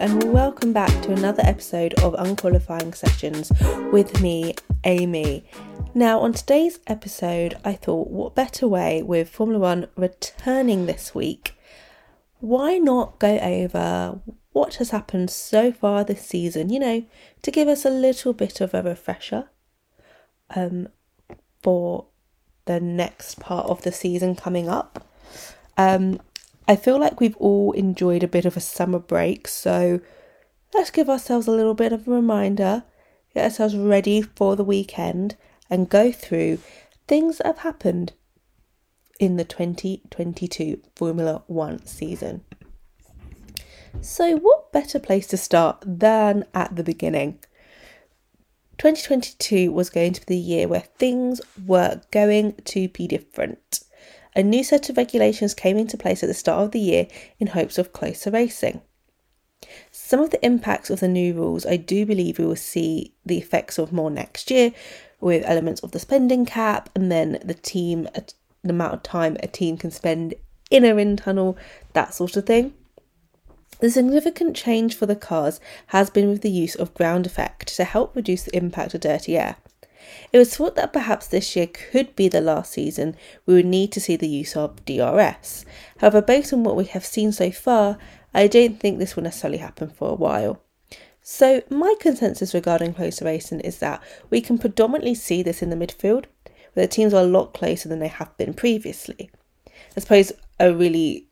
and 0.00 0.32
welcome 0.32 0.72
back 0.72 1.02
to 1.02 1.12
another 1.12 1.42
episode 1.44 1.92
of 2.00 2.14
Unqualifying 2.18 2.94
Sessions 2.94 3.52
with 3.92 4.18
me, 4.22 4.54
Amy. 4.84 5.44
Now, 5.92 6.20
on 6.20 6.32
today's 6.32 6.80
episode, 6.86 7.58
I 7.66 7.74
thought, 7.74 8.08
what 8.08 8.34
better 8.34 8.66
way 8.66 9.02
with 9.02 9.28
Formula 9.28 9.60
One 9.60 9.88
returning 9.96 10.86
this 10.86 11.14
week? 11.14 11.54
Why 12.38 12.78
not 12.78 13.18
go 13.18 13.36
over 13.40 14.20
what 14.52 14.76
has 14.76 14.88
happened 14.88 15.28
so 15.28 15.70
far 15.70 16.02
this 16.02 16.24
season, 16.24 16.70
you 16.70 16.80
know, 16.80 17.04
to 17.42 17.50
give 17.50 17.68
us 17.68 17.84
a 17.84 17.90
little 17.90 18.32
bit 18.32 18.62
of 18.62 18.72
a 18.72 18.82
refresher 18.82 19.50
um, 20.56 20.88
for 21.62 22.06
the 22.64 22.80
next 22.80 23.38
part 23.38 23.66
of 23.66 23.82
the 23.82 23.92
season 23.92 24.34
coming 24.34 24.66
up. 24.66 25.06
Um, 25.76 26.22
I 26.70 26.76
feel 26.76 27.00
like 27.00 27.18
we've 27.18 27.36
all 27.38 27.72
enjoyed 27.72 28.22
a 28.22 28.28
bit 28.28 28.44
of 28.44 28.56
a 28.56 28.60
summer 28.60 29.00
break, 29.00 29.48
so 29.48 29.98
let's 30.72 30.92
give 30.92 31.10
ourselves 31.10 31.48
a 31.48 31.50
little 31.50 31.74
bit 31.74 31.92
of 31.92 32.06
a 32.06 32.12
reminder, 32.12 32.84
get 33.34 33.42
ourselves 33.42 33.76
ready 33.76 34.22
for 34.22 34.54
the 34.54 34.62
weekend, 34.62 35.34
and 35.68 35.88
go 35.88 36.12
through 36.12 36.60
things 37.08 37.38
that 37.38 37.48
have 37.48 37.58
happened 37.58 38.12
in 39.18 39.36
the 39.36 39.42
2022 39.42 40.80
Formula 40.94 41.42
One 41.48 41.84
season. 41.86 42.44
So, 44.00 44.36
what 44.36 44.70
better 44.70 45.00
place 45.00 45.26
to 45.26 45.36
start 45.36 45.82
than 45.84 46.44
at 46.54 46.76
the 46.76 46.84
beginning? 46.84 47.40
2022 48.78 49.72
was 49.72 49.90
going 49.90 50.12
to 50.12 50.20
be 50.20 50.36
the 50.36 50.40
year 50.40 50.68
where 50.68 50.84
things 51.00 51.40
were 51.66 52.00
going 52.12 52.54
to 52.66 52.88
be 52.90 53.08
different. 53.08 53.80
A 54.36 54.42
new 54.42 54.62
set 54.62 54.88
of 54.88 54.96
regulations 54.96 55.54
came 55.54 55.76
into 55.76 55.96
place 55.96 56.22
at 56.22 56.28
the 56.28 56.34
start 56.34 56.62
of 56.62 56.70
the 56.70 56.80
year 56.80 57.08
in 57.38 57.48
hopes 57.48 57.78
of 57.78 57.92
closer 57.92 58.30
racing. 58.30 58.80
Some 59.90 60.20
of 60.20 60.30
the 60.30 60.44
impacts 60.44 60.88
of 60.90 61.00
the 61.00 61.08
new 61.08 61.34
rules, 61.34 61.66
I 61.66 61.76
do 61.76 62.06
believe 62.06 62.38
we 62.38 62.46
will 62.46 62.56
see 62.56 63.14
the 63.26 63.38
effects 63.38 63.78
of 63.78 63.92
more 63.92 64.10
next 64.10 64.50
year, 64.50 64.72
with 65.20 65.44
elements 65.44 65.82
of 65.82 65.92
the 65.92 65.98
spending 65.98 66.46
cap 66.46 66.88
and 66.94 67.10
then 67.12 67.40
the 67.44 67.54
team, 67.54 68.08
the 68.14 68.70
amount 68.70 68.94
of 68.94 69.02
time 69.02 69.36
a 69.42 69.46
team 69.46 69.76
can 69.76 69.90
spend 69.90 70.34
in 70.70 70.84
a 70.84 70.94
wind 70.94 71.18
tunnel, 71.18 71.58
that 71.92 72.14
sort 72.14 72.36
of 72.36 72.46
thing. 72.46 72.72
The 73.80 73.90
significant 73.90 74.54
change 74.54 74.94
for 74.94 75.06
the 75.06 75.16
cars 75.16 75.58
has 75.88 76.10
been 76.10 76.28
with 76.28 76.42
the 76.42 76.50
use 76.50 76.74
of 76.74 76.94
ground 76.94 77.26
effect 77.26 77.74
to 77.76 77.84
help 77.84 78.14
reduce 78.14 78.44
the 78.44 78.56
impact 78.56 78.94
of 78.94 79.00
dirty 79.00 79.36
air. 79.36 79.56
It 80.32 80.38
was 80.38 80.56
thought 80.56 80.76
that 80.76 80.92
perhaps 80.92 81.26
this 81.26 81.56
year 81.56 81.66
could 81.66 82.14
be 82.16 82.28
the 82.28 82.40
last 82.40 82.72
season 82.72 83.16
we 83.46 83.54
would 83.54 83.66
need 83.66 83.92
to 83.92 84.00
see 84.00 84.16
the 84.16 84.28
use 84.28 84.56
of 84.56 84.84
DRS. 84.84 85.64
However, 85.98 86.22
based 86.22 86.52
on 86.52 86.64
what 86.64 86.76
we 86.76 86.84
have 86.86 87.04
seen 87.04 87.32
so 87.32 87.50
far, 87.50 87.98
I 88.32 88.46
don't 88.46 88.78
think 88.78 88.98
this 88.98 89.16
will 89.16 89.24
necessarily 89.24 89.58
happen 89.58 89.90
for 89.90 90.10
a 90.10 90.14
while. 90.14 90.60
So, 91.22 91.62
my 91.68 91.94
consensus 92.00 92.54
regarding 92.54 92.94
closer 92.94 93.24
racing 93.24 93.60
is 93.60 93.78
that 93.78 94.02
we 94.30 94.40
can 94.40 94.58
predominantly 94.58 95.14
see 95.14 95.42
this 95.42 95.62
in 95.62 95.70
the 95.70 95.76
midfield, 95.76 96.24
where 96.72 96.86
the 96.86 96.88
teams 96.88 97.12
are 97.12 97.22
a 97.22 97.26
lot 97.26 97.52
closer 97.52 97.88
than 97.88 97.98
they 97.98 98.08
have 98.08 98.36
been 98.36 98.54
previously. 98.54 99.30
I 99.96 100.00
suppose 100.00 100.32
a 100.58 100.72
really 100.72 101.28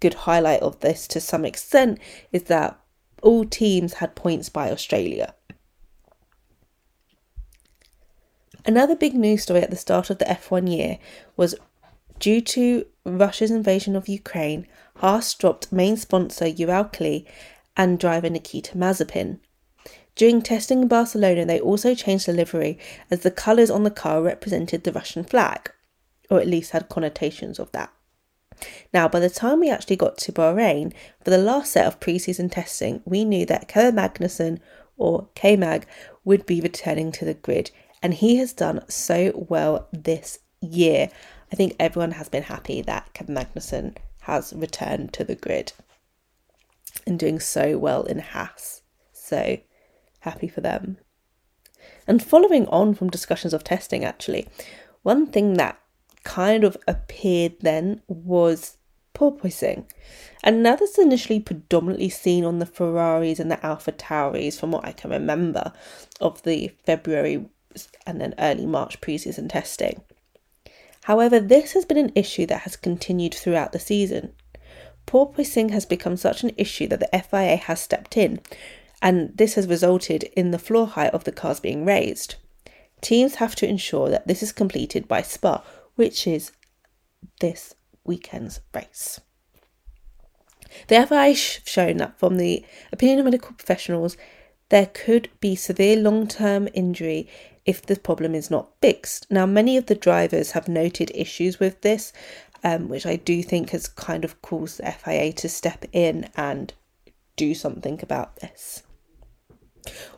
good 0.00 0.14
highlight 0.14 0.62
of 0.62 0.80
this 0.80 1.06
to 1.08 1.20
some 1.20 1.44
extent 1.44 1.98
is 2.32 2.44
that 2.44 2.78
all 3.22 3.44
teams 3.44 3.94
had 3.94 4.14
points 4.14 4.48
by 4.48 4.70
Australia. 4.70 5.34
Another 8.66 8.94
big 8.94 9.14
news 9.14 9.42
story 9.42 9.62
at 9.62 9.70
the 9.70 9.76
start 9.76 10.10
of 10.10 10.18
the 10.18 10.26
F1 10.26 10.70
year 10.70 10.98
was 11.36 11.54
due 12.18 12.40
to 12.42 12.86
Russia's 13.04 13.50
invasion 13.50 13.96
of 13.96 14.08
Ukraine, 14.08 14.66
Haas 14.96 15.32
dropped 15.34 15.72
main 15.72 15.96
sponsor 15.96 16.44
Uralkali 16.44 17.26
and 17.76 17.98
driver 17.98 18.28
Nikita 18.28 18.76
Mazepin. 18.76 19.38
During 20.14 20.42
testing 20.42 20.82
in 20.82 20.88
Barcelona, 20.88 21.46
they 21.46 21.60
also 21.60 21.94
changed 21.94 22.26
the 22.26 22.32
livery 22.32 22.78
as 23.10 23.20
the 23.20 23.30
colours 23.30 23.70
on 23.70 23.84
the 23.84 23.90
car 23.90 24.20
represented 24.22 24.84
the 24.84 24.92
Russian 24.92 25.24
flag, 25.24 25.72
or 26.28 26.40
at 26.40 26.46
least 26.46 26.72
had 26.72 26.90
connotations 26.90 27.58
of 27.58 27.72
that. 27.72 27.90
Now, 28.92 29.08
by 29.08 29.20
the 29.20 29.30
time 29.30 29.60
we 29.60 29.70
actually 29.70 29.96
got 29.96 30.18
to 30.18 30.32
Bahrain 30.32 30.92
for 31.24 31.30
the 31.30 31.38
last 31.38 31.72
set 31.72 31.86
of 31.86 32.00
pre-season 32.00 32.50
testing, 32.50 33.00
we 33.06 33.24
knew 33.24 33.46
that 33.46 33.68
Kevin 33.68 33.94
Magnussen, 33.94 34.58
or 34.98 35.28
K 35.34 35.56
Mag, 35.56 35.86
would 36.24 36.44
be 36.44 36.60
returning 36.60 37.10
to 37.12 37.24
the 37.24 37.32
grid 37.32 37.70
and 38.02 38.14
he 38.14 38.36
has 38.36 38.52
done 38.52 38.82
so 38.88 39.32
well 39.48 39.88
this 39.92 40.38
year. 40.60 41.10
I 41.52 41.56
think 41.56 41.76
everyone 41.78 42.12
has 42.12 42.28
been 42.28 42.44
happy 42.44 42.82
that 42.82 43.12
Kevin 43.12 43.34
Magnussen 43.34 43.96
has 44.22 44.52
returned 44.52 45.12
to 45.14 45.24
the 45.24 45.34
grid 45.34 45.72
and 47.06 47.18
doing 47.18 47.40
so 47.40 47.78
well 47.78 48.02
in 48.04 48.18
Haas. 48.20 48.82
So 49.12 49.58
happy 50.20 50.48
for 50.48 50.60
them. 50.60 50.98
And 52.06 52.22
following 52.22 52.66
on 52.68 52.94
from 52.94 53.10
discussions 53.10 53.54
of 53.54 53.64
testing, 53.64 54.04
actually, 54.04 54.48
one 55.02 55.26
thing 55.26 55.54
that 55.54 55.80
kind 56.24 56.64
of 56.64 56.76
appeared 56.86 57.54
then 57.60 58.02
was 58.06 58.76
porpoising. 59.14 59.86
And 60.42 60.62
now 60.62 60.76
that's 60.76 60.98
initially 60.98 61.40
predominantly 61.40 62.08
seen 62.08 62.44
on 62.44 62.58
the 62.58 62.66
Ferraris 62.66 63.38
and 63.38 63.50
the 63.50 63.64
Alpha 63.64 63.92
Tauris, 63.92 64.58
from 64.58 64.72
what 64.72 64.84
I 64.84 64.92
can 64.92 65.10
remember 65.10 65.72
of 66.20 66.42
the 66.42 66.72
February 66.84 67.46
and 68.06 68.20
then 68.20 68.34
early 68.38 68.66
March 68.66 69.00
preseason 69.00 69.48
testing. 69.48 70.02
However, 71.04 71.40
this 71.40 71.72
has 71.72 71.84
been 71.84 71.96
an 71.96 72.12
issue 72.14 72.46
that 72.46 72.62
has 72.62 72.76
continued 72.76 73.34
throughout 73.34 73.72
the 73.72 73.78
season. 73.78 74.32
Porpoising 75.06 75.70
has 75.70 75.86
become 75.86 76.16
such 76.16 76.42
an 76.42 76.52
issue 76.56 76.86
that 76.88 77.00
the 77.00 77.22
FIA 77.22 77.56
has 77.56 77.80
stepped 77.80 78.16
in, 78.16 78.40
and 79.02 79.36
this 79.36 79.54
has 79.54 79.66
resulted 79.66 80.24
in 80.36 80.50
the 80.50 80.58
floor 80.58 80.86
height 80.86 81.12
of 81.14 81.24
the 81.24 81.32
cars 81.32 81.58
being 81.58 81.84
raised. 81.84 82.36
Teams 83.00 83.36
have 83.36 83.54
to 83.56 83.66
ensure 83.66 84.10
that 84.10 84.26
this 84.26 84.42
is 84.42 84.52
completed 84.52 85.08
by 85.08 85.22
Spa, 85.22 85.64
which 85.96 86.26
is 86.26 86.52
this 87.40 87.74
weekend's 88.04 88.60
race. 88.74 89.20
The 90.88 91.06
FIA 91.06 91.28
has 91.28 91.60
shown 91.64 91.96
that 91.96 92.18
from 92.18 92.36
the 92.36 92.64
opinion 92.92 93.18
of 93.18 93.24
medical 93.24 93.52
professionals, 93.54 94.16
there 94.68 94.86
could 94.86 95.28
be 95.40 95.56
severe 95.56 95.96
long 95.96 96.28
term 96.28 96.68
injury 96.74 97.28
if 97.64 97.82
the 97.82 97.96
problem 97.96 98.34
is 98.34 98.50
not 98.50 98.70
fixed. 98.80 99.26
Now, 99.30 99.46
many 99.46 99.76
of 99.76 99.86
the 99.86 99.94
drivers 99.94 100.52
have 100.52 100.68
noted 100.68 101.10
issues 101.14 101.60
with 101.60 101.80
this, 101.82 102.12
um, 102.62 102.88
which 102.88 103.06
I 103.06 103.16
do 103.16 103.42
think 103.42 103.70
has 103.70 103.88
kind 103.88 104.24
of 104.24 104.40
caused 104.42 104.78
the 104.78 104.90
FIA 104.92 105.32
to 105.34 105.48
step 105.48 105.84
in 105.92 106.28
and 106.36 106.72
do 107.36 107.54
something 107.54 108.00
about 108.02 108.36
this. 108.36 108.82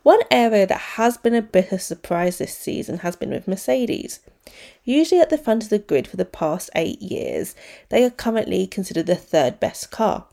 One 0.02 0.20
area 0.30 0.66
that 0.66 0.80
has 0.96 1.16
been 1.16 1.34
a 1.34 1.42
bit 1.42 1.70
of 1.70 1.80
surprise 1.80 2.38
this 2.38 2.56
season 2.56 2.98
has 2.98 3.14
been 3.14 3.30
with 3.30 3.46
Mercedes. 3.46 4.20
Usually 4.84 5.20
at 5.20 5.30
the 5.30 5.38
front 5.38 5.62
of 5.62 5.68
the 5.68 5.78
grid 5.78 6.08
for 6.08 6.16
the 6.16 6.24
past 6.24 6.68
eight 6.74 7.00
years, 7.00 7.54
they 7.88 8.04
are 8.04 8.10
currently 8.10 8.66
considered 8.66 9.06
the 9.06 9.14
third 9.14 9.60
best 9.60 9.90
car. 9.92 10.26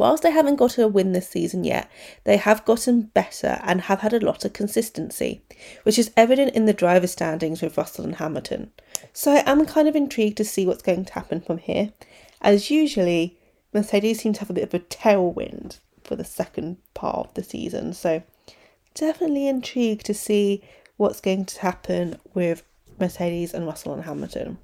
Whilst 0.00 0.22
they 0.22 0.30
haven't 0.30 0.56
got 0.56 0.78
a 0.78 0.88
win 0.88 1.12
this 1.12 1.28
season 1.28 1.62
yet, 1.62 1.90
they 2.24 2.38
have 2.38 2.64
gotten 2.64 3.02
better 3.02 3.60
and 3.62 3.82
have 3.82 4.00
had 4.00 4.14
a 4.14 4.24
lot 4.24 4.46
of 4.46 4.54
consistency, 4.54 5.42
which 5.82 5.98
is 5.98 6.10
evident 6.16 6.54
in 6.54 6.64
the 6.64 6.72
driver 6.72 7.06
standings 7.06 7.60
with 7.60 7.76
Russell 7.76 8.06
and 8.06 8.16
Hamilton. 8.16 8.72
So 9.12 9.32
I 9.32 9.42
am 9.44 9.66
kind 9.66 9.88
of 9.88 9.94
intrigued 9.94 10.38
to 10.38 10.44
see 10.44 10.66
what's 10.66 10.80
going 10.80 11.04
to 11.04 11.12
happen 11.12 11.42
from 11.42 11.58
here, 11.58 11.92
as 12.40 12.70
usually 12.70 13.38
Mercedes 13.74 14.20
seem 14.20 14.32
to 14.32 14.40
have 14.40 14.48
a 14.48 14.54
bit 14.54 14.64
of 14.64 14.72
a 14.72 14.78
tailwind 14.78 15.80
for 16.02 16.16
the 16.16 16.24
second 16.24 16.78
part 16.94 17.28
of 17.28 17.34
the 17.34 17.42
season. 17.42 17.92
So 17.92 18.22
definitely 18.94 19.48
intrigued 19.48 20.06
to 20.06 20.14
see 20.14 20.64
what's 20.96 21.20
going 21.20 21.44
to 21.44 21.60
happen 21.60 22.16
with 22.32 22.62
Mercedes 22.98 23.52
and 23.52 23.66
Russell 23.66 23.92
and 23.92 24.04
Hamilton. 24.04 24.56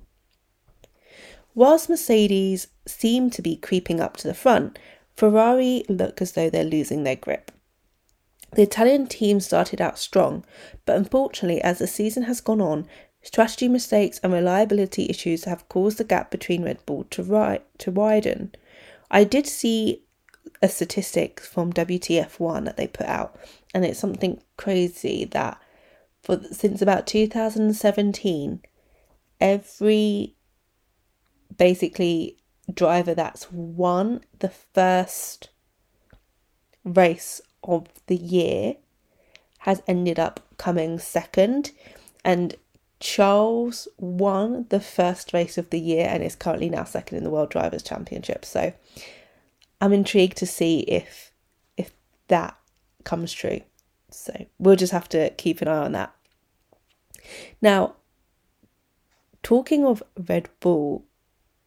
Whilst 1.55 1.89
Mercedes 1.89 2.69
seem 2.87 3.31
to 3.31 3.43
be 3.43 3.57
creeping 3.57 4.01
up 4.01 4.17
to 4.19 4.29
the 4.29 4.35
front, 4.35 4.79
Ferrari 5.17 5.85
look 5.89 6.21
as 6.21 6.33
though 6.33 6.51
they're 6.51 6.65
losing 6.65 7.05
their 7.05 7.17
grip. 7.17 7.51
The 8.55 8.63
Italian 8.63 9.07
team 9.07 9.41
started 9.41 9.81
out 9.81 9.99
strong, 9.99 10.45
but 10.85 10.97
unfortunately, 10.97 11.61
as 11.63 11.79
the 11.79 11.87
season 11.87 12.25
has 12.25 12.41
gone 12.41 12.61
on, 12.61 12.87
strategy 13.23 13.69
mistakes 13.69 14.21
and 14.23 14.33
reliability 14.33 15.07
issues 15.09 15.45
have 15.45 15.69
caused 15.69 15.99
the 15.99 16.05
gap 16.05 16.31
between 16.31 16.65
Red 16.65 16.85
Bull 16.87 17.05
to, 17.11 17.23
ri- 17.23 17.61
to 17.79 17.91
widen. 17.91 18.55
I 19.11 19.25
did 19.25 19.47
see 19.47 20.05
a 20.63 20.69
statistic 20.69 21.41
from 21.41 21.73
WTF1 21.73 22.65
that 22.65 22.77
they 22.77 22.87
put 22.87 23.07
out, 23.07 23.39
and 23.75 23.85
it's 23.85 23.99
something 23.99 24.43
crazy 24.57 25.25
that 25.27 25.61
for 26.23 26.43
since 26.51 26.83
about 26.83 27.07
2017, 27.07 28.61
every 29.41 30.35
basically 31.57 32.39
driver 32.73 33.15
that's 33.15 33.51
won 33.51 34.23
the 34.39 34.49
first 34.49 35.51
race 36.85 37.41
of 37.63 37.87
the 38.07 38.17
year 38.17 38.77
has 39.61 39.83
ended 39.87 40.19
up 40.19 40.41
coming 40.59 40.99
second 40.99 41.73
and 42.25 42.55
Charles 42.99 43.89
won 43.99 44.67
the 44.71 44.81
first 44.81 45.33
race 45.33 45.59
of 45.59 45.71
the 45.71 45.79
year 45.79 46.07
and 46.09 46.23
is 46.23 46.35
currently 46.35 46.71
now 46.71 46.85
second 46.85 47.19
in 47.19 47.25
the 47.25 47.31
World 47.31 47.51
Drivers' 47.51 47.83
Championship. 47.83 48.45
So 48.45 48.73
I'm 49.81 49.93
intrigued 49.93 50.39
to 50.39 50.47
see 50.47 50.81
if 50.81 51.33
if 51.77 51.93
that 52.29 52.57
comes 53.05 53.33
true. 53.33 53.61
So 54.11 54.47
we'll 54.59 54.77
just 54.77 54.93
have 54.93 55.09
to 55.11 55.31
keep 55.31 55.61
an 55.61 55.69
eye 55.69 55.85
on 55.85 55.93
that. 55.93 56.15
Now, 57.61 57.97
talking 59.43 59.85
of 59.85 60.03
Red 60.29 60.49
Bull, 60.61 61.05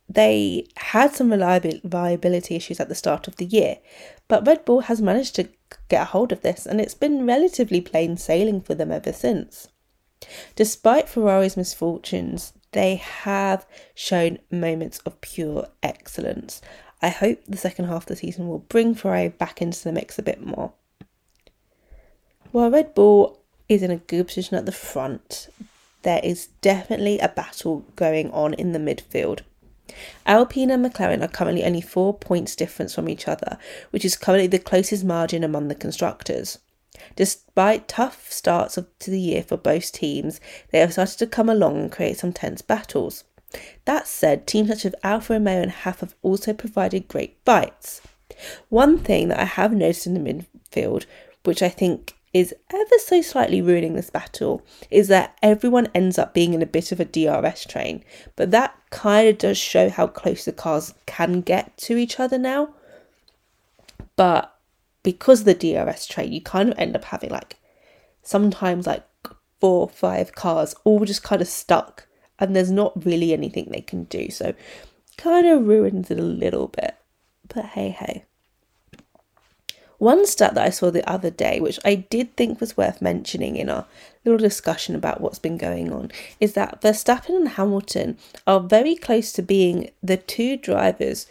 they 0.10 0.68
had 0.76 1.14
some 1.14 1.32
reliability 1.32 2.56
issues 2.56 2.80
at 2.80 2.90
the 2.90 2.96
start 2.96 3.28
of 3.28 3.36
the 3.36 3.46
year, 3.46 3.78
but 4.28 4.46
Red 4.48 4.66
Bull 4.66 4.82
has 4.82 5.02
managed 5.02 5.36
to 5.36 5.50
get 5.88 6.02
a 6.02 6.06
hold 6.06 6.32
of 6.32 6.42
this 6.42 6.66
and 6.66 6.82
it's 6.82 6.96
been 6.96 7.28
relatively 7.28 7.80
plain 7.80 8.18
sailing 8.18 8.60
for 8.62 8.74
them 8.74 8.92
ever 8.92 9.14
since. 9.14 9.68
Despite 10.56 11.08
Ferrari's 11.08 11.56
misfortunes, 11.56 12.54
they 12.72 12.96
have 12.96 13.68
shown 13.94 14.40
moments 14.52 15.00
of 15.06 15.22
pure 15.22 15.68
excellence. 15.84 16.62
I 17.02 17.10
hope 17.10 17.40
the 17.48 17.58
second 17.58 17.86
half 17.86 18.04
of 18.04 18.08
the 18.08 18.16
season 18.16 18.48
will 18.48 18.60
bring 18.60 18.96
Ferrari 18.96 19.30
back 19.30 19.62
into 19.62 19.84
the 19.84 19.92
mix 19.92 20.20
a 20.20 20.24
bit 20.24 20.46
more. 20.46 20.74
While 22.52 22.72
Red 22.72 22.96
Bull 22.96 23.40
is 23.70 23.84
in 23.84 23.92
a 23.92 23.98
good 23.98 24.28
position 24.28 24.58
at 24.58 24.66
the 24.66 24.72
front, 24.72 25.50
there 26.02 26.20
is 26.24 26.48
definitely 26.62 27.20
a 27.20 27.30
battle 27.30 27.86
going 27.96 28.32
on 28.32 28.54
in 28.56 28.72
the 28.72 28.80
midfield. 28.80 29.42
Alpine 30.26 30.72
and 30.72 30.86
McLaren 30.86 31.24
are 31.24 31.28
currently 31.28 31.64
only 31.64 31.82
four 31.82 32.14
points 32.14 32.56
difference 32.56 32.94
from 32.94 33.10
each 33.10 33.28
other, 33.28 33.58
which 33.92 34.06
is 34.06 34.16
currently 34.16 34.48
the 34.48 34.60
closest 34.60 35.04
margin 35.04 35.44
among 35.44 35.68
the 35.68 35.76
constructors. 35.76 36.60
Despite 37.16 37.88
tough 37.88 38.32
starts 38.32 38.78
of, 38.78 38.88
to 39.00 39.12
the 39.12 39.20
year 39.20 39.44
for 39.44 39.58
both 39.58 39.92
teams, 39.92 40.40
they 40.72 40.80
have 40.80 40.94
started 40.94 41.18
to 41.20 41.28
come 41.28 41.50
along 41.50 41.78
and 41.78 41.92
create 41.92 42.18
some 42.18 42.34
tense 42.34 42.62
battles. 42.62 43.24
That 43.86 44.08
said, 44.08 44.46
teams 44.46 44.70
such 44.70 44.86
as 44.86 44.96
Alfa 45.04 45.34
Romeo 45.34 45.62
and 45.62 45.72
Haas 45.72 46.02
have 46.02 46.16
also 46.22 46.54
provided 46.54 47.08
great 47.08 47.38
fights. 47.46 48.02
One 48.70 49.00
thing 49.00 49.30
that 49.30 49.40
I 49.40 49.46
have 49.46 49.74
noticed 49.74 50.06
in 50.06 50.14
the 50.14 50.20
midfield, 50.20 51.06
which 51.44 51.64
I 51.64 51.70
think 51.70 52.14
is 52.34 52.54
ever 52.72 52.96
so 53.00 53.22
slightly 53.22 53.62
ruining 53.62 53.94
this 53.94 54.10
battle, 54.10 54.62
is 54.92 55.08
that 55.08 55.38
everyone 55.42 55.90
ends 55.96 56.18
up 56.18 56.34
being 56.34 56.54
in 56.54 56.62
a 56.62 56.68
bit 56.68 56.92
of 56.92 57.00
a 57.00 57.06
DRS 57.06 57.66
train. 57.66 58.04
But 58.36 58.52
that 58.52 58.76
kind 58.92 59.28
of 59.28 59.38
does 59.38 59.58
show 59.58 59.90
how 59.90 60.08
close 60.08 60.46
the 60.46 60.52
cars 60.52 60.94
can 61.06 61.42
get 61.42 61.78
to 61.80 61.98
each 61.98 62.20
other 62.20 62.38
now. 62.38 62.70
But 64.16 64.56
because 65.04 65.44
the 65.44 65.54
DRS 65.54 66.06
train, 66.06 66.32
you 66.32 66.42
kind 66.42 66.70
of 66.70 66.78
end 66.78 66.96
up 66.96 67.06
having 67.06 67.30
like 67.30 67.58
sometimes 68.22 68.86
like 68.86 69.06
four 69.60 69.82
or 69.82 69.90
five 69.90 70.34
cars 70.34 70.76
all 70.84 71.06
just 71.06 71.24
kind 71.24 71.42
of 71.42 71.48
stuck 71.48 72.08
and 72.38 72.56
there's 72.56 72.72
not 72.72 73.06
really 73.06 73.34
anything 73.34 73.70
they 73.70 73.82
can 73.82 74.06
do. 74.06 74.30
So 74.30 74.54
kind 75.18 75.48
of 75.48 75.68
ruins 75.68 76.10
it 76.10 76.20
a 76.20 76.24
little 76.24 76.68
bit. 76.68 76.96
But 77.48 77.66
hey 77.66 77.90
hey. 77.90 78.26
One 80.00 80.26
stat 80.26 80.56
that 80.56 80.66
I 80.66 80.70
saw 80.70 80.90
the 80.90 81.08
other 81.08 81.30
day, 81.30 81.60
which 81.60 81.78
I 81.84 81.96
did 81.96 82.36
think 82.36 82.60
was 82.60 82.78
worth 82.78 83.02
mentioning 83.02 83.58
in 83.58 83.70
our 83.70 83.86
little 84.24 84.40
discussion 84.40 84.96
about 84.96 85.20
what's 85.20 85.40
been 85.40 85.58
going 85.58 85.92
on, 85.92 86.10
is 86.40 86.54
that 86.54 86.82
Verstappen 86.82 87.36
and 87.36 87.50
Hamilton 87.50 88.18
are 88.48 88.62
very 88.62 88.96
close 88.96 89.34
to 89.34 89.42
being 89.42 89.92
the 90.02 90.16
two 90.16 90.56
drivers 90.56 91.28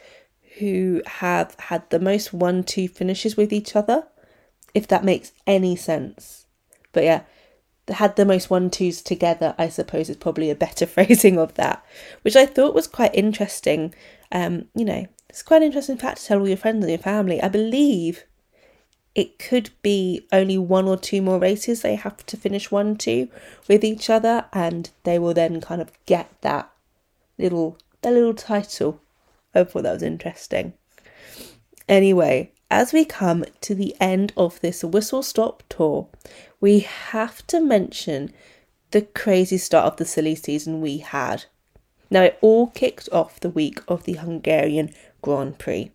who 0.59 1.03
have 1.07 1.57
had 1.59 1.89
the 1.89 1.99
most 1.99 2.35
one 2.35 2.63
two 2.63 2.89
finishes 2.89 3.39
with 3.39 3.55
each 3.55 3.75
other, 3.75 4.07
if 4.75 4.87
that 4.89 5.03
makes 5.03 5.33
any 5.47 5.75
sense. 5.75 6.47
But 6.93 7.05
yeah, 7.05 7.23
they 7.87 7.95
had 7.95 8.17
the 8.17 8.27
most 8.27 8.51
one 8.51 8.69
twos 8.69 9.01
together, 9.01 9.55
I 9.57 9.71
suppose 9.71 10.11
is 10.11 10.17
probably 10.17 10.51
a 10.51 10.55
better 10.55 10.85
phrasing 10.95 11.39
of 11.39 11.55
that, 11.55 11.83
which 12.21 12.37
I 12.37 12.45
thought 12.45 12.75
was 12.75 12.87
quite 12.87 13.15
interesting. 13.15 13.95
Um, 14.31 14.67
you 14.75 14.85
know, 14.85 15.07
it's 15.31 15.43
quite 15.43 15.63
an 15.63 15.69
interesting 15.69 15.97
fact 15.97 16.21
to 16.21 16.27
tell 16.27 16.41
all 16.41 16.49
your 16.49 16.59
friends 16.59 16.85
and 16.85 16.91
your 16.91 16.99
family. 16.99 17.43
I 17.43 17.49
believe 17.49 18.25
it 19.19 19.37
could 19.37 19.71
be 19.83 20.25
only 20.31 20.57
one 20.57 20.87
or 20.87 20.97
two 20.97 21.21
more 21.21 21.41
races 21.41 21.83
they 21.83 21.97
have 21.97 22.25
to 22.25 22.37
finish 22.37 22.71
one 22.71 22.95
two 22.95 23.29
with 23.67 23.83
each 23.83 24.09
other, 24.09 24.45
and 24.53 24.91
they 25.03 25.19
will 25.19 25.35
then 25.35 25.61
kind 25.61 25.83
of 25.83 25.91
get 26.07 26.31
that 26.43 26.71
little 27.37 27.77
that 28.03 28.13
little 28.13 28.33
title 28.33 29.01
I 29.53 29.65
thought 29.65 29.83
that 29.83 29.95
was 29.95 30.05
interesting. 30.05 30.75
Anyway, 31.89 32.53
as 32.71 32.93
we 32.93 33.05
come 33.05 33.45
to 33.63 33.75
the 33.75 33.97
end 33.99 34.33
of 34.37 34.61
this 34.61 34.85
whistle 34.85 35.25
stop 35.25 35.65
tour, 35.69 36.07
we 36.61 36.79
have 36.81 37.45
to 37.49 37.61
mention 37.61 38.33
the 38.93 39.03
crazy 39.03 39.59
start 39.59 39.87
of 39.87 39.97
the 39.97 40.05
silly 40.05 40.37
season 40.37 40.81
we 40.81 40.99
had. 40.99 41.47
Now, 42.09 42.23
it 42.23 42.39
all 42.41 42.69
kicked 42.69 43.09
off 43.11 43.41
the 43.41 43.51
week 43.51 43.81
of 43.89 44.05
the 44.05 44.13
Hungarian 44.13 44.95
Grand 45.23 45.59
Prix. 45.59 45.91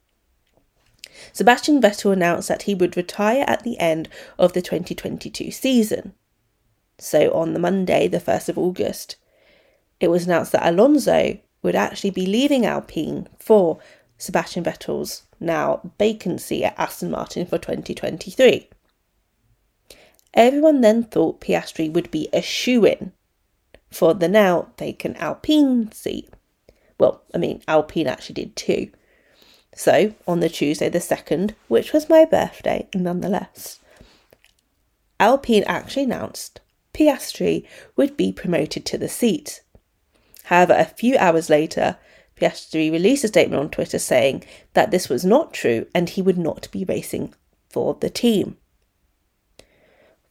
Sebastian 1.31 1.81
Vettel 1.81 2.13
announced 2.13 2.47
that 2.47 2.63
he 2.63 2.75
would 2.75 2.97
retire 2.97 3.45
at 3.47 3.63
the 3.63 3.79
end 3.79 4.09
of 4.37 4.53
the 4.53 4.61
2022 4.61 5.51
season. 5.51 6.13
So, 6.97 7.31
on 7.33 7.53
the 7.53 7.59
Monday, 7.59 8.07
the 8.07 8.19
1st 8.19 8.49
of 8.49 8.57
August, 8.57 9.15
it 9.99 10.09
was 10.09 10.25
announced 10.25 10.51
that 10.51 10.67
Alonso 10.67 11.39
would 11.61 11.75
actually 11.75 12.11
be 12.11 12.25
leaving 12.25 12.65
Alpine 12.65 13.27
for 13.39 13.79
Sebastian 14.17 14.63
Vettel's 14.63 15.23
now 15.39 15.91
vacancy 15.97 16.63
at 16.63 16.77
Aston 16.77 17.11
Martin 17.11 17.45
for 17.45 17.57
2023. 17.57 18.69
Everyone 20.33 20.81
then 20.81 21.03
thought 21.03 21.41
Piastri 21.41 21.91
would 21.91 22.09
be 22.09 22.27
a 22.33 22.41
shoe 22.41 22.85
in 22.85 23.13
for 23.91 24.13
the 24.13 24.27
now 24.27 24.69
vacant 24.77 25.17
Alpine 25.17 25.91
seat. 25.91 26.29
Well, 26.99 27.23
I 27.33 27.37
mean, 27.37 27.61
Alpine 27.67 28.07
actually 28.07 28.35
did 28.35 28.55
too. 28.55 28.91
So, 29.75 30.13
on 30.27 30.39
the 30.39 30.49
Tuesday 30.49 30.89
the 30.89 30.99
2nd, 30.99 31.55
which 31.67 31.93
was 31.93 32.09
my 32.09 32.25
birthday 32.25 32.87
nonetheless, 32.93 33.79
Alpine 35.19 35.63
actually 35.65 36.03
announced 36.03 36.59
Piastri 36.93 37.65
would 37.95 38.15
be 38.15 38.31
promoted 38.31 38.85
to 38.85 38.97
the 38.97 39.09
seat. 39.09 39.61
However, 40.43 40.73
a 40.73 40.85
few 40.85 41.17
hours 41.17 41.49
later, 41.49 41.97
Piastri 42.35 42.91
released 42.91 43.23
a 43.23 43.29
statement 43.29 43.59
on 43.59 43.69
Twitter 43.69 43.99
saying 43.99 44.43
that 44.73 44.91
this 44.91 45.09
was 45.09 45.23
not 45.23 45.53
true 45.53 45.87
and 45.93 46.09
he 46.09 46.21
would 46.21 46.37
not 46.37 46.67
be 46.71 46.83
racing 46.85 47.33
for 47.69 47.95
the 47.95 48.09
team. 48.09 48.57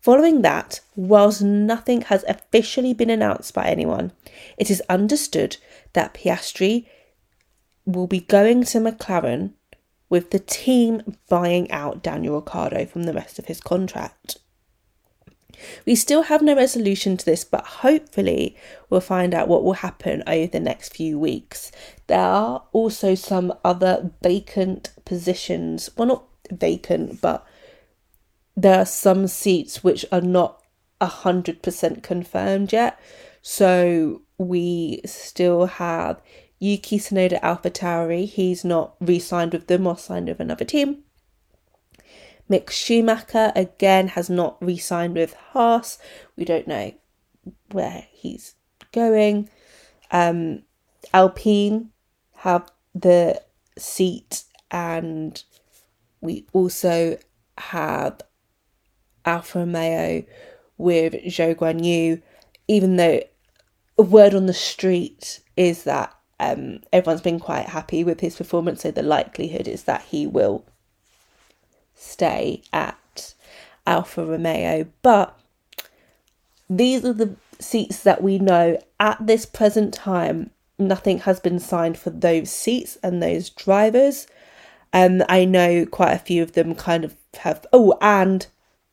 Following 0.01 0.43
that, 0.43 0.81
whilst 0.97 1.43
nothing 1.43 2.03
has 2.03 2.25
officially 2.27 2.93
been 2.93 3.11
announced 3.11 3.55
by 3.55 3.67
anyone, 3.67 4.13
it 4.59 4.71
is 4.71 4.83
understood 4.89 5.57
that 5.93 6.15
Piastri 6.15 6.87
will 7.85 8.07
be 8.07 8.21
going 8.21 8.65
to 8.65 8.79
McLaren 8.79 9.53
with 10.09 10.31
the 10.31 10.39
team 10.39 11.17
buying 11.29 11.71
out 11.71 12.03
Daniel 12.03 12.37
Ricciardo 12.37 12.87
from 12.87 13.05
the 13.05 13.15
rest 13.15 13.39
of 13.39 13.47
his 13.47 13.61
contract. 13.61 14.37
We 15.87 15.95
still 15.95 16.23
have 16.23 16.43
no 16.43 16.55
resolution 16.55 17.17
to 17.17 17.25
this, 17.25 17.45
but 17.45 17.65
hopefully 17.65 18.57
we'll 18.91 19.01
find 19.01 19.33
out 19.35 19.49
what 19.49 19.65
will 19.65 19.75
happen 19.75 20.23
over 20.27 20.47
the 20.47 20.61
next 20.61 20.97
few 20.97 21.19
weeks. 21.19 21.71
There 22.09 22.19
are 22.19 22.65
also 22.73 23.15
some 23.15 23.53
other 23.65 24.11
vacant 24.23 24.93
positions. 25.05 25.91
Well, 25.97 26.09
not 26.09 26.25
vacant, 26.51 27.21
but 27.21 27.47
there 28.57 28.81
are 28.81 28.87
some 28.87 29.27
seats 29.27 29.83
which 29.83 30.05
are 30.13 30.21
not 30.21 30.63
100% 31.01 32.03
confirmed 32.03 32.73
yet. 32.73 32.99
So 33.41 34.23
we 34.39 35.01
still 35.05 35.67
have 35.67 36.21
Yuki 36.63 37.01
Tsunoda 37.01 37.41
AlphaTauri. 37.41 38.25
He's 38.25 38.65
not 38.65 38.95
re 39.01 39.19
signed 39.19 39.53
with 39.53 39.67
them 39.67 39.85
or 39.85 39.99
signed 39.99 40.29
with 40.29 40.39
another 40.39 40.65
team. 40.65 41.03
Mick 42.49 42.71
Schumacher 42.71 43.51
again 43.57 44.07
has 44.09 44.31
not 44.31 44.59
re 44.61 44.79
signed 44.79 45.17
with 45.17 45.35
Haas. 45.35 45.99
We 46.37 46.45
don't 46.45 46.69
know 46.69 46.95
where 47.73 48.07
he's 48.13 48.55
going. 48.93 49.49
Um, 50.13 50.63
Alpine 51.13 51.91
have 52.37 52.71
the 52.95 53.43
seat, 53.77 54.45
and 54.71 55.43
we 56.21 56.47
also 56.53 57.19
have 57.59 58.21
Alfa 59.25 59.59
Romeo 59.59 60.23
with 60.79 61.15
Zhou 61.25 61.57
Guanyu, 61.57 62.23
even 62.69 62.95
though 62.95 63.21
a 63.99 64.03
word 64.03 64.33
on 64.33 64.47
the 64.47 64.55
street 64.55 65.41
is 65.57 65.83
that 65.83 66.15
um, 66.43 66.81
everyone's 66.93 67.21
been 67.21 67.39
quite 67.39 67.67
happy 67.67 68.03
with 68.03 68.19
his 68.19 68.37
performance, 68.37 68.83
so 68.83 68.91
the 68.91 69.03
likelihood 69.03 69.69
is 69.69 69.85
that 69.85 70.03
he 70.03 70.27
will 70.27 70.65
stay 71.95 72.63
at 72.73 73.35
Alfa 73.87 74.27
Romeo. 74.27 74.87
But 75.03 75.39
these 76.69 77.05
are 77.05 77.13
the 77.13 77.37
seats 77.61 78.03
that 78.03 78.23
we 78.23 78.41
know 78.41 78.77
at 78.99 79.25
this 79.25 79.47
present 79.47 79.95
time. 79.95 80.51
Nothing 80.81 81.21
has 81.21 81.39
been 81.39 81.61
signed 81.61 81.97
for 81.97 82.11
those 82.11 82.51
seats 82.51 82.99
and 83.05 83.23
those 83.23 83.49
drivers. 83.49 84.27
Um, 84.93 85.23
I 85.29 85.45
know 85.45 85.87
quite 85.87 86.13
a 86.13 86.19
few 86.19 86.43
of 86.43 86.53
them 86.53 86.75
kind 86.75 87.05
of 87.05 87.15
have. 87.39 87.65
Oh, 87.73 87.97
and 88.01 88.49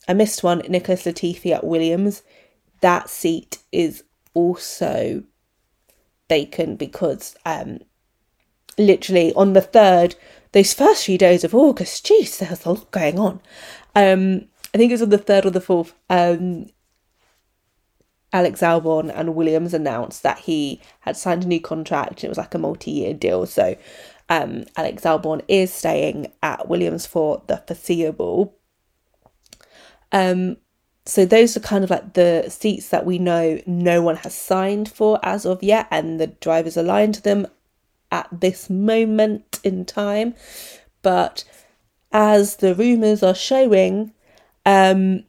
I 0.08 0.14
missed 0.14 0.44
one. 0.44 0.60
Nicholas 0.70 1.06
Latifi 1.06 1.52
at 1.52 1.64
Williams. 1.64 2.22
That 2.82 3.10
seat 3.10 3.58
is 3.72 4.04
also 4.36 5.24
vacant 6.30 6.80
because 6.80 7.36
um, 7.46 7.80
literally 8.78 9.34
on 9.34 9.54
the 9.54 9.62
third, 9.62 10.16
those 10.52 10.74
first 10.74 11.06
few 11.06 11.18
days 11.18 11.44
of 11.44 11.54
August, 11.54 12.06
geez, 12.06 12.38
there 12.38 12.50
was 12.50 12.66
a 12.66 12.70
lot 12.70 12.92
going 12.92 13.20
on. 13.20 13.42
Um, 13.96 14.46
I 14.74 14.78
think 14.78 14.92
it 14.92 14.96
was 14.96 15.02
on 15.02 15.10
the 15.10 15.18
third 15.18 15.46
or 15.46 15.50
the 15.50 15.62
fourth. 15.62 15.94
Um, 16.10 16.68
Alex 18.32 18.62
Albon 18.62 19.12
and 19.14 19.36
Williams 19.36 19.74
announced 19.74 20.24
that 20.24 20.40
he 20.40 20.80
had 21.02 21.18
signed 21.18 21.44
a 21.44 21.48
new 21.48 21.60
contract. 21.60 22.24
It 22.24 22.30
was 22.30 22.38
like 22.38 22.54
a 22.54 22.60
multi-year 22.60 23.14
deal. 23.14 23.46
So 23.48 23.76
um, 24.30 24.66
Alex 24.78 25.04
Albon 25.04 25.42
is 25.48 25.74
staying 25.74 26.32
at 26.44 26.70
Williams 26.70 27.08
for 27.08 27.42
the 27.48 27.58
foreseeable. 27.58 28.56
Um, 30.12 30.58
so 31.10 31.26
those 31.26 31.58
are 31.58 31.62
kind 31.62 31.84
of 31.84 31.90
like 31.90 32.14
the 32.14 32.46
seats 32.50 32.90
that 32.90 33.04
we 33.04 33.18
know 33.18 33.60
no 33.66 34.04
one 34.04 34.18
has 34.18 34.36
signed 34.36 34.90
for 34.90 35.20
as 35.24 35.44
of 35.44 35.64
yet, 35.64 35.88
and 35.90 36.20
the 36.20 36.28
drivers 36.28 36.78
aligned 36.78 37.16
to 37.16 37.24
them 37.24 37.48
at 38.12 38.28
this 38.32 38.70
moment 38.70 39.60
in 39.64 39.86
time. 39.86 40.36
But 41.02 41.46
as 42.12 42.58
the 42.58 42.76
rumours 42.76 43.24
are 43.24 43.34
showing, 43.34 44.14
um, 44.68 45.24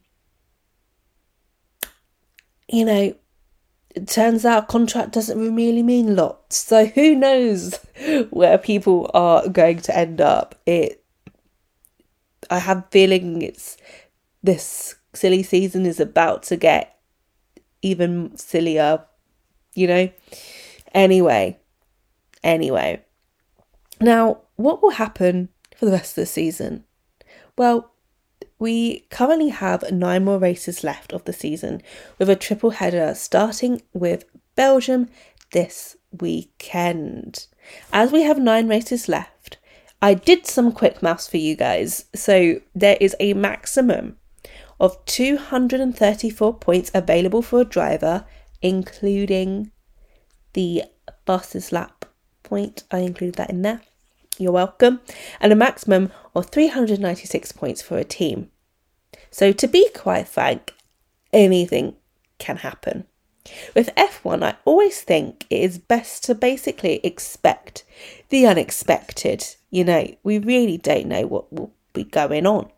you 2.67 2.85
know, 2.85 3.15
it 3.95 4.07
turns 4.07 4.45
out 4.45 4.67
contract 4.67 5.13
doesn't 5.13 5.55
really 5.55 5.81
mean 5.81 6.09
a 6.09 6.13
lot. 6.13 6.53
So 6.53 6.85
who 6.85 7.15
knows 7.15 7.79
where 8.29 8.59
people 8.59 9.09
are 9.15 9.49
going 9.49 9.79
to 9.81 9.97
end 9.97 10.21
up? 10.21 10.53
It 10.67 11.03
I 12.51 12.59
have 12.59 12.85
feeling 12.91 13.41
it's 13.41 13.77
this 14.43 14.95
silly 15.13 15.43
season 15.43 15.85
is 15.85 15.99
about 15.99 16.43
to 16.43 16.55
get 16.55 16.97
even 17.81 18.35
sillier, 18.37 19.03
you 19.73 19.87
know? 19.87 20.09
Anyway, 20.93 21.59
anyway. 22.43 23.03
Now, 23.99 24.39
what 24.55 24.81
will 24.81 24.91
happen 24.91 25.49
for 25.75 25.85
the 25.85 25.91
rest 25.91 26.17
of 26.17 26.23
the 26.23 26.25
season? 26.25 26.83
Well, 27.57 27.91
we 28.59 29.01
currently 29.09 29.49
have 29.49 29.91
nine 29.91 30.23
more 30.23 30.37
races 30.37 30.83
left 30.83 31.13
of 31.13 31.25
the 31.25 31.33
season, 31.33 31.81
with 32.19 32.29
a 32.29 32.35
triple 32.35 32.71
header 32.71 33.13
starting 33.15 33.81
with 33.93 34.25
Belgium 34.55 35.09
this 35.51 35.97
weekend. 36.19 37.47
As 37.91 38.11
we 38.11 38.21
have 38.23 38.39
nine 38.39 38.67
races 38.67 39.09
left, 39.09 39.57
I 40.01 40.13
did 40.13 40.45
some 40.45 40.71
quick 40.71 41.01
maths 41.01 41.27
for 41.27 41.37
you 41.37 41.55
guys. 41.55 42.05
So 42.15 42.61
there 42.75 42.97
is 42.99 43.15
a 43.19 43.33
maximum 43.33 44.17
of 44.81 45.05
234 45.05 46.55
points 46.55 46.89
available 46.93 47.43
for 47.43 47.61
a 47.61 47.65
driver, 47.65 48.25
including 48.63 49.71
the 50.53 50.83
fastest 51.25 51.71
lap 51.71 52.05
point. 52.41 52.83
I 52.89 52.97
include 52.99 53.35
that 53.35 53.51
in 53.51 53.61
there. 53.61 53.81
You're 54.39 54.51
welcome. 54.51 54.99
And 55.39 55.53
a 55.53 55.55
maximum 55.55 56.11
of 56.35 56.47
396 56.47 57.51
points 57.51 57.83
for 57.83 57.99
a 57.99 58.03
team. 58.03 58.49
So, 59.29 59.51
to 59.51 59.67
be 59.67 59.87
quite 59.93 60.27
frank, 60.27 60.73
anything 61.31 61.95
can 62.39 62.57
happen. 62.57 63.05
With 63.75 63.93
F1, 63.95 64.43
I 64.43 64.55
always 64.65 65.01
think 65.01 65.45
it 65.51 65.61
is 65.61 65.77
best 65.77 66.23
to 66.23 66.33
basically 66.33 66.99
expect 67.03 67.83
the 68.29 68.47
unexpected. 68.47 69.45
You 69.69 69.83
know, 69.83 70.15
we 70.23 70.39
really 70.39 70.77
don't 70.77 71.05
know 71.05 71.27
what 71.27 71.53
will 71.53 71.71
be 71.93 72.03
going 72.03 72.47
on. 72.47 72.71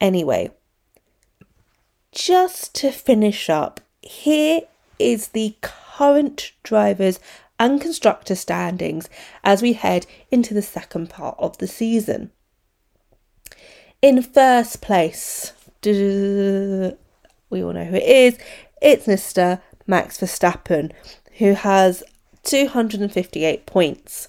Anyway, 0.00 0.52
just 2.16 2.74
to 2.74 2.90
finish 2.90 3.50
up, 3.50 3.78
here 4.00 4.62
is 4.98 5.28
the 5.28 5.54
current 5.60 6.52
drivers 6.62 7.20
and 7.60 7.78
constructor 7.78 8.34
standings 8.34 9.10
as 9.44 9.60
we 9.60 9.74
head 9.74 10.06
into 10.30 10.54
the 10.54 10.62
second 10.62 11.10
part 11.10 11.36
of 11.38 11.58
the 11.58 11.66
season. 11.66 12.30
In 14.00 14.22
first 14.22 14.80
place, 14.80 15.52
we 15.84 15.92
all 17.62 17.74
know 17.74 17.84
who 17.84 17.96
it 17.96 18.02
is, 18.02 18.38
it's 18.80 19.06
Mr. 19.06 19.60
Max 19.86 20.16
Verstappen, 20.16 20.92
who 21.36 21.52
has 21.52 22.02
258 22.44 23.66
points. 23.66 24.28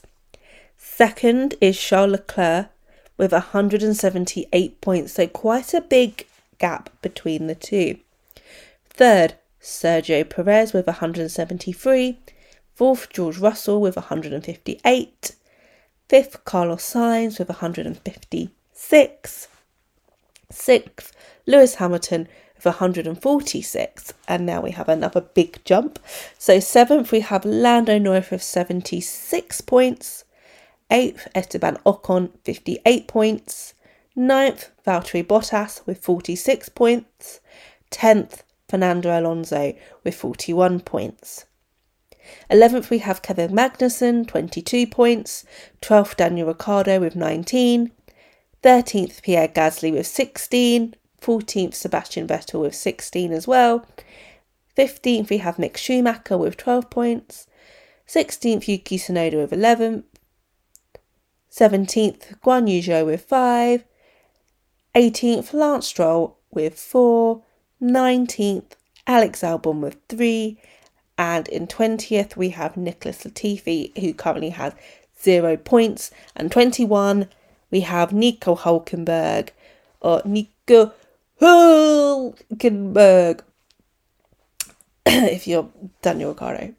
Second 0.76 1.56
is 1.62 1.80
Charles 1.80 2.12
Leclerc 2.12 2.68
with 3.18 3.32
178 3.32 4.82
points, 4.82 5.14
so 5.14 5.26
quite 5.26 5.74
a 5.74 5.80
big 5.80 6.28
gap 6.58 6.90
between 7.02 7.48
the 7.48 7.56
two. 7.56 7.98
Third, 8.90 9.36
Sergio 9.62 10.28
Perez 10.28 10.74
with 10.74 10.88
173. 10.88 12.20
Fourth, 12.74 13.10
George 13.10 13.38
Russell 13.38 13.82
with 13.82 13.96
158. 13.96 15.36
Fifth, 16.08 16.46
Carlos 16.46 16.84
Sainz 16.94 17.38
with 17.40 17.50
156. 17.50 19.48
Sixth, 20.50 21.12
Lewis 21.46 21.76
Hamilton 21.76 22.28
with 22.56 22.66
146. 22.66 24.14
And 24.28 24.46
now 24.46 24.62
we 24.62 24.72
have 24.72 24.88
another 24.88 25.22
big 25.22 25.64
jump. 25.66 26.00
So, 26.38 26.60
seventh, 26.60 27.12
we 27.12 27.20
have 27.22 27.44
Lando 27.46 27.98
Norris 27.98 28.32
with 28.32 28.44
76 28.44 29.62
points. 29.62 30.24
Eighth, 30.90 31.28
Esteban 31.36 31.78
Ocon, 31.86 32.30
58 32.46 33.08
points. 33.08 33.74
Ninth, 34.20 34.72
Valtteri 34.84 35.24
Bottas 35.24 35.86
with 35.86 36.04
46 36.04 36.70
points. 36.70 37.40
10th, 37.92 38.40
Fernando 38.68 39.18
Alonso 39.18 39.76
with 40.04 40.16
41 40.16 40.80
points. 40.80 41.46
11th, 42.50 42.90
we 42.90 42.98
have 42.98 43.22
Kevin 43.22 43.52
Magnussen, 43.52 44.28
22 44.28 44.88
points. 44.88 45.46
12th, 45.84 46.16
Daniel 46.16 46.48
Ricciardo 46.48 47.00
with 47.00 47.16
19. 47.16 47.92
13th, 48.64 49.22
Pierre 49.22 49.48
Gasly 49.48 49.94
with 49.94 50.08
16. 50.08 50.96
14th, 51.22 51.76
Sebastian 51.76 52.28
Vettel 52.28 52.62
with 52.62 52.74
16 52.74 53.32
as 53.32 53.48
well. 53.48 53.86
15th, 54.76 55.30
we 55.30 55.38
have 55.38 55.58
Mick 55.58 55.78
Schumacher 55.78 56.40
with 56.40 56.58
12 56.58 56.90
points. 56.90 57.46
16th, 58.08 58.68
Yuki 58.68 58.98
Tsunoda 58.98 59.36
with 59.36 59.54
11. 59.54 60.06
17th, 61.52 62.40
Guan 62.40 62.68
Yu 62.68 62.82
Zhou 62.82 63.06
with 63.06 63.22
5. 63.22 63.84
18th, 64.98 65.54
Lance 65.54 65.86
Stroll 65.86 66.40
with 66.50 66.80
4, 66.80 67.44
19th, 67.80 68.72
Alex 69.06 69.42
Albon 69.42 69.80
with 69.80 69.98
3, 70.10 70.60
and 71.20 71.48
in 71.50 71.68
20th, 71.68 72.36
we 72.36 72.50
have 72.50 72.76
Nicholas 72.76 73.24
Latifi, 73.24 73.96
who 74.00 74.16
currently 74.16 74.50
has 74.50 74.74
0 75.22 75.58
points, 75.58 76.10
and 76.36 76.52
21, 76.52 77.30
we 77.70 77.82
have 77.82 78.12
Nico 78.12 78.56
Hulkenberg, 78.56 79.50
or 80.02 80.24
Nico 80.26 80.94
Hulkenberg, 81.40 83.42
if 85.06 85.46
you're 85.46 85.70
Daniel 86.02 86.32
Ricciardo. 86.32 86.74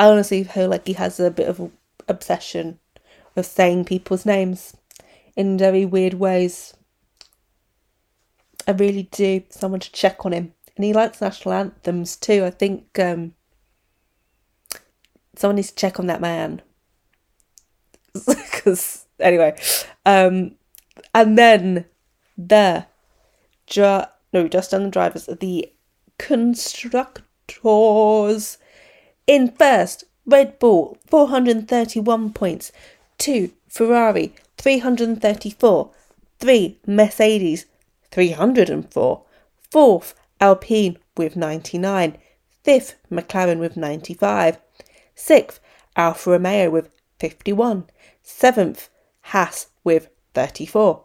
I 0.00 0.06
honestly 0.06 0.42
feel 0.42 0.68
like 0.68 0.88
he 0.88 0.94
has 0.94 1.20
a 1.20 1.30
bit 1.30 1.48
of 1.48 1.60
an 1.60 1.70
obsession 2.08 2.80
with 3.36 3.46
saying 3.46 3.84
people's 3.84 4.26
names 4.26 4.75
in 5.36 5.58
very 5.58 5.84
weird 5.84 6.14
ways. 6.14 6.74
I 8.66 8.72
really 8.72 9.04
do. 9.04 9.42
Someone 9.50 9.80
to 9.80 9.92
check 9.92 10.24
on 10.24 10.32
him. 10.32 10.54
And 10.76 10.84
he 10.84 10.92
likes 10.92 11.20
national 11.20 11.54
anthems 11.54 12.16
too. 12.16 12.44
I 12.44 12.50
think 12.50 12.98
um, 12.98 13.34
someone 15.36 15.56
needs 15.56 15.70
to 15.70 15.76
check 15.76 16.00
on 16.00 16.06
that 16.06 16.20
man. 16.20 16.62
Because, 18.26 19.06
anyway. 19.20 19.56
Um, 20.04 20.56
and 21.14 21.38
then 21.38 21.84
the, 22.36 22.86
ju- 23.66 24.02
no, 24.32 24.48
just 24.48 24.74
on 24.74 24.84
the 24.84 24.90
drivers, 24.90 25.26
the 25.26 25.70
constructors. 26.18 27.22
In 29.26 29.52
first, 29.52 30.04
Red 30.24 30.58
Bull, 30.58 30.98
431 31.06 32.32
points. 32.32 32.72
Two, 33.18 33.52
Ferrari, 33.68 34.34
334. 34.58 35.90
3. 36.38 36.78
Mercedes 36.86 37.66
304. 38.10 39.22
4th 39.72 40.14
Alpine 40.40 40.98
with 41.16 41.36
99. 41.36 42.18
5th 42.64 42.94
McLaren 43.10 43.58
with 43.58 43.76
95. 43.76 44.58
6th 45.16 45.58
Alfa 45.96 46.30
Romeo 46.30 46.70
with 46.70 46.90
51. 47.18 47.84
7th 48.24 48.88
Haas 49.22 49.68
with 49.84 50.08
34. 50.34 51.04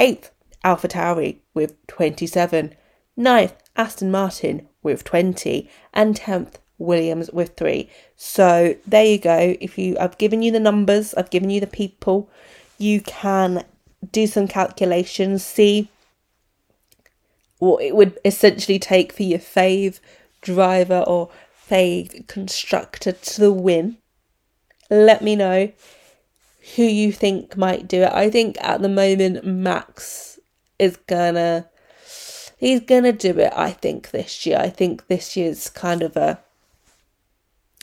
8th 0.00 0.30
Alpha 0.62 0.88
Tauri 0.88 1.38
with 1.54 1.86
27. 1.86 2.74
9th 3.18 3.52
Aston 3.76 4.10
Martin 4.10 4.68
with 4.82 5.04
20. 5.04 5.68
And 5.92 6.16
10th 6.16 6.54
Williams 6.78 7.30
with 7.32 7.56
3. 7.56 7.88
So 8.16 8.76
there 8.86 9.04
you 9.04 9.18
go. 9.18 9.56
If 9.60 9.78
you 9.78 9.96
I've 9.98 10.18
given 10.18 10.42
you 10.42 10.52
the 10.52 10.60
numbers, 10.60 11.14
I've 11.14 11.30
given 11.30 11.50
you 11.50 11.60
the 11.60 11.66
people 11.66 12.30
you 12.78 13.00
can 13.00 13.64
do 14.10 14.26
some 14.26 14.48
calculations, 14.48 15.44
see 15.44 15.88
what 17.58 17.82
it 17.82 17.96
would 17.96 18.18
essentially 18.24 18.78
take 18.78 19.12
for 19.12 19.22
your 19.22 19.38
fave 19.38 20.00
driver 20.42 21.04
or 21.06 21.30
fave 21.70 22.26
constructor 22.26 23.12
to 23.12 23.50
win. 23.50 23.96
Let 24.90 25.22
me 25.22 25.34
know 25.36 25.72
who 26.76 26.82
you 26.82 27.12
think 27.12 27.56
might 27.56 27.88
do 27.88 28.02
it. 28.02 28.12
I 28.12 28.30
think 28.30 28.56
at 28.60 28.82
the 28.82 28.88
moment 28.88 29.44
Max 29.44 30.38
is 30.78 30.96
gonna 31.06 31.68
he's 32.58 32.80
gonna 32.80 33.12
do 33.12 33.38
it, 33.38 33.52
I 33.54 33.70
think, 33.70 34.10
this 34.10 34.44
year. 34.46 34.58
I 34.58 34.68
think 34.68 35.06
this 35.06 35.36
year's 35.36 35.70
kind 35.70 36.02
of 36.02 36.16
a 36.16 36.40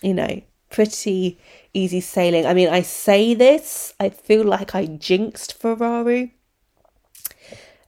you 0.02 0.14
know, 0.14 0.42
pretty 0.72 1.40
easy 1.74 2.02
sailing. 2.02 2.46
I 2.46 2.54
mean, 2.54 2.70
I 2.70 2.82
say 2.82 3.34
this, 3.34 3.94
I 4.00 4.10
feel 4.10 4.44
like 4.44 4.74
I 4.74 4.86
jinxed 4.86 5.54
Ferrari 5.54 6.36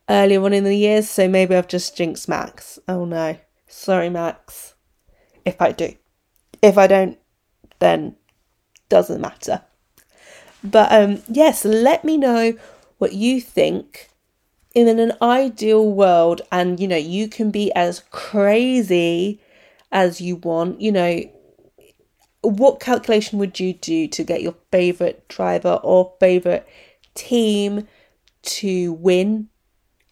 earlier 0.09 0.43
on 0.43 0.53
in 0.53 0.63
the 0.63 0.75
years, 0.75 1.09
so 1.09 1.27
maybe 1.27 1.55
I've 1.55 1.67
just 1.67 1.97
jinxed 1.97 2.29
Max. 2.29 2.77
Oh 2.87 3.05
no. 3.05 3.37
Sorry, 3.67 4.09
Max. 4.09 4.75
If 5.45 5.61
I 5.61 5.71
do. 5.71 5.95
If 6.61 6.77
I 6.77 6.87
don't, 6.87 7.17
then 7.79 8.15
doesn't 8.89 9.21
matter. 9.21 9.61
But 10.63 10.91
um 10.91 11.21
yes, 11.27 11.65
let 11.65 12.05
me 12.05 12.17
know 12.17 12.53
what 12.97 13.13
you 13.13 13.41
think 13.41 14.09
in 14.73 14.87
an 14.87 15.13
ideal 15.21 15.91
world 15.91 16.41
and 16.51 16.79
you 16.79 16.87
know, 16.87 16.95
you 16.97 17.27
can 17.27 17.51
be 17.51 17.71
as 17.73 18.03
crazy 18.11 19.41
as 19.91 20.21
you 20.21 20.37
want, 20.37 20.81
you 20.81 20.91
know, 20.91 21.23
what 22.43 22.79
calculation 22.79 23.39
would 23.39 23.59
you 23.59 23.73
do 23.73 24.07
to 24.07 24.23
get 24.23 24.41
your 24.41 24.55
favorite 24.71 25.27
driver 25.27 25.79
or 25.81 26.13
favorite 26.19 26.67
team 27.15 27.87
to 28.43 28.93
win? 28.93 29.47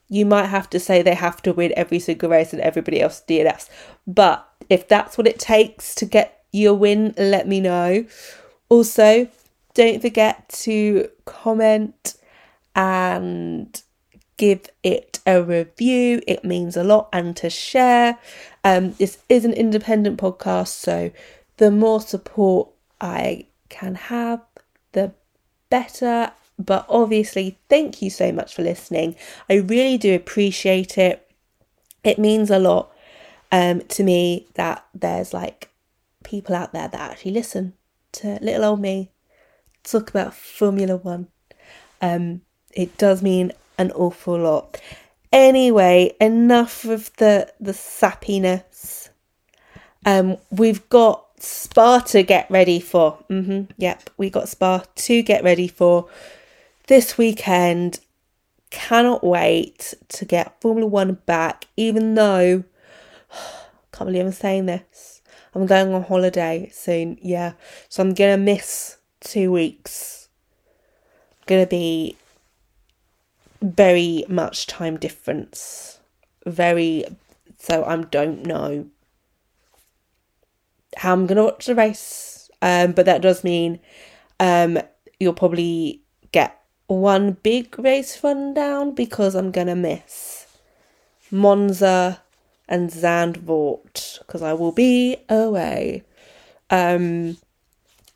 You 0.08 0.26
might 0.26 0.48
have 0.48 0.70
to 0.72 0.80
say 0.80 1.02
they 1.02 1.14
have 1.14 1.42
to 1.44 1.54
win 1.54 1.74
every 1.76 2.00
single 2.00 2.30
race 2.30 2.54
and 2.54 2.62
everybody 2.62 3.02
else 3.02 3.22
DNS. 3.28 3.70
But 4.08 4.48
if 4.70 4.88
that's 4.88 5.18
what 5.18 5.28
it 5.28 5.40
takes 5.40 5.94
to 5.96 6.06
get 6.06 6.44
your 6.52 6.74
win, 6.74 7.14
let 7.18 7.48
me 7.48 7.60
know. 7.60 8.06
Also, 8.70 9.28
don't 9.74 10.02
forget 10.02 10.50
to 10.50 11.10
comment 11.26 12.16
and 12.76 13.82
give 14.38 14.70
it 14.84 15.20
a 15.26 15.44
review. 15.44 16.22
It 16.28 16.44
means 16.44 16.76
a 16.76 16.84
lot 16.84 17.10
and 17.14 17.36
to 17.38 17.50
share. 17.50 18.18
Um, 18.64 18.94
this 18.94 19.20
is 19.30 19.46
an 19.46 19.54
independent 19.54 20.20
podcast, 20.20 20.70
so 20.70 21.12
the 21.62 21.70
more 21.70 22.02
support 22.02 22.70
I 23.00 23.46
can 23.70 23.94
have, 23.94 24.42
the 24.94 25.14
better. 25.70 26.32
But 26.58 26.88
obviously, 26.90 27.60
thank 27.70 28.02
you 28.02 28.10
so 28.10 28.32
much 28.32 28.56
for 28.56 28.64
listening. 28.64 29.16
I 29.48 29.58
really 29.58 30.00
do 30.00 30.16
appreciate 30.16 30.98
it. 30.98 31.32
It 32.04 32.18
means 32.18 32.50
a 32.50 32.58
lot 32.58 32.92
um, 33.52 33.82
to 33.90 34.04
me 34.04 34.48
that 34.56 34.84
there's 34.96 35.36
like 35.36 35.70
people 36.24 36.56
out 36.56 36.74
there 36.74 36.88
that 36.88 37.12
actually 37.12 37.34
listen 37.34 37.74
to 38.14 38.40
little 38.42 38.66
old 38.66 38.82
me 38.82 39.12
talk 39.84 40.10
about 40.10 40.34
Formula 40.34 40.98
One. 40.98 41.28
Um, 42.02 42.42
it 42.74 42.98
does 42.98 43.22
mean 43.22 43.52
an 43.78 43.92
awful 43.92 44.40
lot. 44.40 44.82
Anyway, 45.32 46.16
enough 46.20 46.86
of 46.86 47.16
the 47.18 47.54
the 47.60 47.74
sappiness. 47.74 49.10
Um, 50.08 50.38
we've 50.50 50.90
got 50.90 51.28
Spa 51.42 52.00
to 52.00 52.24
get 52.24 52.50
ready 52.50 52.80
for. 52.80 53.18
Mm-hmm. 53.30 53.72
Yep, 53.78 54.10
we 54.18 54.30
got 54.30 54.50
Spa 54.50 54.84
to 54.96 55.22
get 55.24 55.44
ready 55.44 55.68
for 55.68 56.08
this 56.88 57.18
weekend. 57.18 58.00
Cannot 58.70 59.24
wait 59.24 59.94
to 60.10 60.26
get 60.26 60.62
Formula 60.62 60.88
One 60.88 61.14
back, 61.26 61.68
even 61.76 62.16
though 62.16 62.64
can't 63.92 64.08
believe 64.08 64.26
I'm 64.26 64.32
saying 64.32 64.68
this. 64.68 65.22
I'm 65.54 65.66
going 65.66 65.94
on 65.94 66.04
holiday 66.04 66.70
soon, 66.74 67.18
yeah. 67.22 67.54
So 67.90 68.04
I'm 68.04 68.14
gonna 68.14 68.38
miss 68.38 68.98
two 69.20 69.52
weeks. 69.52 70.30
Gonna 71.48 71.68
be 71.68 72.16
very 73.62 74.26
much 74.30 74.68
time 74.68 74.98
difference. 74.98 76.00
Very 76.46 77.06
so 77.60 77.84
I 77.84 77.98
don't 77.98 78.46
know 78.46 78.88
I'm 81.02 81.28
gonna 81.28 81.44
watch 81.44 81.66
the 81.66 81.76
race. 81.76 82.50
Um, 82.62 82.92
but 82.92 83.06
that 83.06 83.22
does 83.22 83.44
mean 83.44 83.80
um, 84.40 84.78
you'll 85.20 85.34
probably 85.34 86.02
get 86.32 86.60
one 86.88 87.34
big 87.44 87.78
race 87.80 88.24
rundown 88.24 88.94
because 88.94 89.34
I'm 89.36 89.52
gonna 89.52 89.76
miss 89.76 90.46
Monza 91.32 92.22
and 92.68 92.90
Zandvoort 92.90 94.20
because 94.20 94.42
I 94.42 94.54
will 94.54 94.72
be 94.72 95.18
away. 95.30 96.04
Um, 96.70 97.38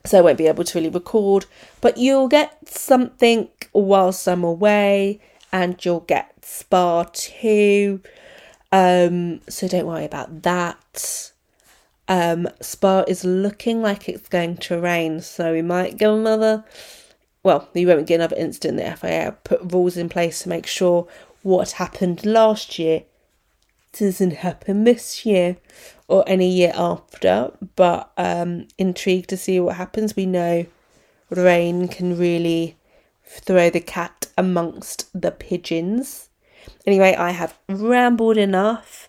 so 0.04 0.18
I 0.18 0.20
won't 0.20 0.38
be 0.38 0.46
able 0.46 0.64
to 0.64 0.78
really 0.78 0.88
record, 0.88 1.46
but 1.80 1.98
you'll 1.98 2.28
get 2.28 2.68
something 2.68 3.48
whilst 3.72 4.26
I'm 4.28 4.44
away, 4.44 5.20
and 5.52 5.82
you'll 5.84 6.00
get 6.00 6.44
Spa 6.44 7.04
too. 7.12 8.00
Um, 8.72 9.40
so 9.48 9.68
don't 9.68 9.86
worry 9.86 10.04
about 10.04 10.42
that. 10.42 11.32
Um, 12.08 12.48
Spa 12.60 13.04
is 13.08 13.24
looking 13.24 13.82
like 13.82 14.08
it's 14.08 14.28
going 14.28 14.58
to 14.58 14.80
rain, 14.80 15.20
so 15.20 15.52
we 15.52 15.62
might 15.62 15.96
get 15.96 16.10
another. 16.10 16.64
Well, 17.42 17.68
you 17.74 17.86
won't 17.88 18.06
get 18.06 18.16
another 18.16 18.36
incident. 18.36 18.78
The 18.78 18.96
FIA 18.96 19.36
put 19.44 19.72
rules 19.72 19.96
in 19.96 20.08
place 20.08 20.42
to 20.42 20.48
make 20.48 20.66
sure 20.66 21.06
what 21.42 21.72
happened 21.72 22.24
last 22.24 22.78
year 22.78 23.04
doesn't 23.92 24.32
happen 24.32 24.84
this 24.84 25.24
year 25.24 25.56
or 26.08 26.24
any 26.26 26.48
year 26.48 26.72
after. 26.74 27.52
But 27.76 28.12
um, 28.16 28.68
intrigued 28.78 29.28
to 29.30 29.36
see 29.36 29.60
what 29.60 29.76
happens. 29.76 30.16
We 30.16 30.26
know 30.26 30.66
rain 31.30 31.88
can 31.88 32.18
really 32.18 32.76
throw 33.24 33.70
the 33.70 33.80
cat 33.80 34.26
amongst 34.38 35.08
the 35.18 35.30
pigeons. 35.30 36.28
Anyway, 36.86 37.14
I 37.14 37.30
have 37.30 37.58
rambled 37.68 38.36
enough. 38.36 39.05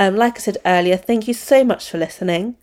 Um, 0.00 0.16
like 0.16 0.38
I 0.38 0.40
said 0.40 0.56
earlier, 0.64 0.96
thank 0.96 1.28
you 1.28 1.34
so 1.34 1.62
much 1.62 1.90
for 1.90 1.98
listening. 1.98 2.56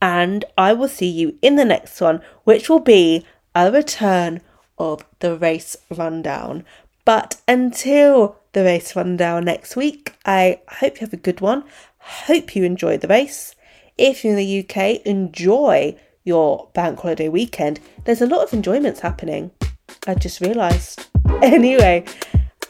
And 0.00 0.46
I 0.56 0.72
will 0.72 0.88
see 0.88 1.08
you 1.08 1.36
in 1.42 1.56
the 1.56 1.64
next 1.64 2.00
one, 2.00 2.22
which 2.44 2.70
will 2.70 2.80
be 2.80 3.26
a 3.54 3.70
return 3.70 4.40
of 4.78 5.04
the 5.20 5.36
race 5.36 5.76
rundown. 5.90 6.64
But 7.04 7.36
until 7.46 8.38
the 8.54 8.64
race 8.64 8.96
rundown 8.96 9.44
next 9.44 9.76
week, 9.76 10.14
I 10.24 10.60
hope 10.80 10.96
you 10.96 11.00
have 11.00 11.12
a 11.12 11.18
good 11.18 11.42
one. 11.42 11.64
Hope 11.98 12.56
you 12.56 12.64
enjoy 12.64 12.96
the 12.96 13.08
race. 13.08 13.54
If 13.98 14.24
you're 14.24 14.32
in 14.32 14.38
the 14.38 14.66
UK, 14.66 15.06
enjoy 15.06 15.98
your 16.24 16.70
bank 16.72 16.98
holiday 17.00 17.28
weekend. 17.28 17.78
There's 18.04 18.22
a 18.22 18.26
lot 18.26 18.42
of 18.42 18.54
enjoyments 18.54 19.00
happening. 19.00 19.50
I 20.06 20.14
just 20.14 20.40
realised. 20.40 21.06
Anyway, 21.42 22.04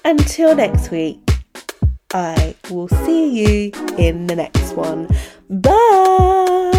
until 0.04 0.56
next 0.56 0.90
week. 0.90 1.23
I 2.14 2.54
will 2.70 2.86
see 2.86 3.42
you 3.42 3.72
in 3.98 4.28
the 4.28 4.36
next 4.36 4.74
one. 4.74 5.08
Bye. 5.50 6.73